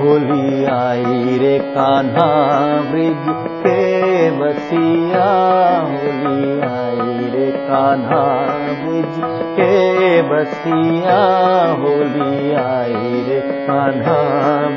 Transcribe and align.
होली 0.00 0.64
आई 0.64 1.38
रे 1.38 1.58
कान्हा 1.58 2.28
ब्रिज 2.90 3.24
के 3.62 3.80
बसिया 4.30 5.26
होली 5.82 6.60
आई 6.60 7.28
रे 7.34 7.50
कान्हा 7.56 8.22
ब्रिज 8.80 9.18
के 9.58 10.22
बसिया 10.22 11.18
होली 11.80 12.54
आई 12.54 13.22
रे 13.28 13.40
कान्हा 13.66 14.18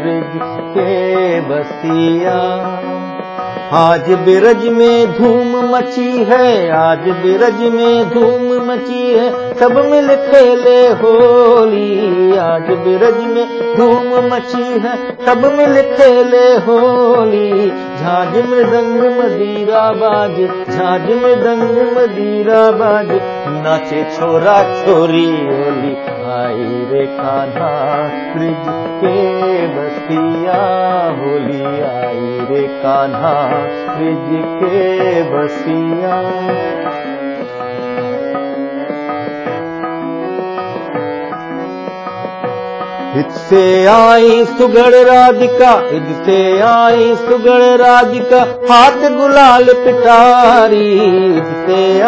ब्रिज 0.01 0.39
के 0.77 1.39
बसिया। 1.41 2.39
आज 3.73 4.09
बिरज 4.25 4.67
में 4.67 5.13
धूम 5.13 5.55
मची 5.75 6.11
है, 6.23 6.69
आज 6.71 7.07
बिरज 7.23 7.61
में 7.73 8.09
धूम 8.09 8.43
मची 8.67 9.13
है, 9.13 9.53
सब 9.53 9.77
मिल 9.85 10.15
खेले 10.25 10.79
होली। 11.01 12.12
आज 12.43 12.69
बिरज 12.85 13.17
में 13.25 13.75
धूम 13.77 14.09
मची 14.33 14.63
है 14.85 14.95
सब 15.25 15.45
मिल 15.57 15.81
खेले 15.91 16.45
होली। 16.65 17.69
झांझ 17.99 18.33
मृदंग 18.47 18.99
मदीरा 19.19 19.83
बाज 20.01 20.39
झांझ 20.69 21.01
मृदंग 21.01 21.77
मदीरा 21.97 22.63
बाज। 22.79 23.11
नाचे 23.57 24.03
छोरा 24.15 24.57
छोरी 24.79 25.25
होली 25.47 25.95
आई 26.33 26.83
रे 26.91 27.05
कान्हा 27.11 27.71
ब्रिज 28.33 28.67
के 28.99 29.15
बसिया 29.75 30.61
होली 31.19 31.63
आई 31.89 32.45
रे 32.49 32.67
कान्हा 32.83 33.33
ब्रिज 33.89 34.29
के 34.59 35.21
बसिया 35.31 36.21
इससे 43.16 43.62
आई 43.86 44.44
सुगढ़ 44.48 44.94
राधिका 45.04 45.70
इससे 45.92 46.38
आई 46.62 47.14
सुगढ़ 47.18 47.62
राधिका 47.80 48.40
हाथ 48.70 49.08
गुलाल 49.12 49.72
पिटारी 49.84 50.86
इससे 51.06 51.21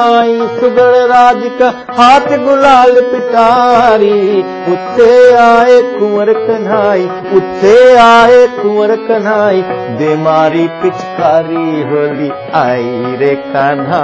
आई 0.03 0.37
सुगढ़ 0.59 0.95
राधिका 1.09 1.67
हाथ 1.97 2.27
गुलाल 2.45 2.99
पिटारी 3.11 4.41
उससे 4.73 5.09
आए 5.41 5.81
कुंवर 5.99 6.31
कन्हाई 6.39 7.05
उससे 7.37 7.75
आए 7.97 8.45
कुंवर 8.55 8.95
कन्हाई 9.07 9.61
बेमारी 9.99 10.67
पिचकारी 10.81 11.81
होली 11.91 12.29
आई 12.63 13.15
रे 13.21 13.33
कान्हा 13.53 14.01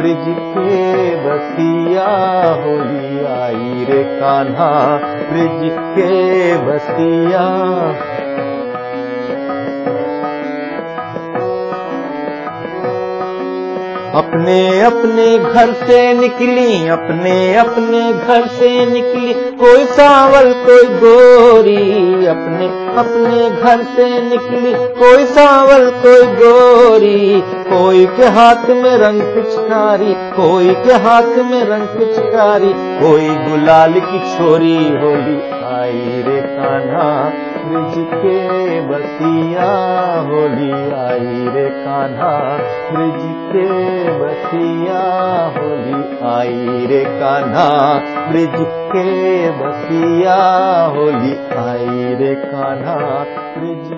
ब्रिज 0.00 0.24
के 0.56 0.82
बसिया 1.26 2.08
होली 2.64 3.24
आई 3.36 3.84
रे 3.90 4.02
कान्हा 4.20 4.70
ब्रिज 5.30 5.70
के 5.96 6.12
बसिया 6.66 7.46
अपने 14.14 14.80
अपने 14.80 15.38
घर 15.38 15.72
से 15.72 16.14
निकली, 16.14 16.88
अपने 16.88 17.56
अपने 17.56 18.12
घर 18.12 18.46
से 18.46 18.86
निकली। 18.86 19.32
कोई 19.34 19.84
सावल, 19.84 20.52
कोई 20.52 20.88
गोरी, 20.88 22.26
अपने 22.26 22.66
अपने 22.96 23.50
घर 23.50 23.82
से 23.82 24.22
निकली। 24.22 24.72
कोई 24.74 25.24
सावल, 25.24 25.90
कोई 25.90 26.26
गोरी, 26.26 27.40
कोई 27.44 28.06
के 28.06 28.24
हाथ 28.24 28.70
में 28.70 28.96
रंग 28.96 29.22
पिचकारी, 29.22 30.14
कोई 30.14 30.68
के 30.68 30.92
हाथ 30.92 31.36
में 31.44 31.64
रंग 31.64 31.86
पिचकारी। 31.86 32.72
कोई 32.76 33.28
गुलाल 33.28 33.92
की 33.92 34.36
छोरी 34.36 34.76
होली 34.76 35.63
आई 35.71 36.21
रे 36.27 36.39
कान्हा 36.55 37.07
ब्रिज 37.69 37.95
के 38.23 38.37
बसिया 38.89 39.69
होली 40.29 40.71
आई 41.05 41.49
रे 41.55 41.67
कान्हा 41.83 42.31
ब्रिज 42.93 43.23
के 43.51 43.65
बसिया 44.21 45.01
होली 45.57 46.01
आई 46.31 46.85
रे 46.91 47.03
कान्हा 47.21 47.67
ब्रिज 48.31 48.57
के 48.93 49.05
बसिया 49.61 50.37
होली 50.97 51.33
आई 51.65 52.13
रे 52.21 52.33
कान्हा 52.45 52.95
ब्रिज 53.57 53.89
के 53.91 53.92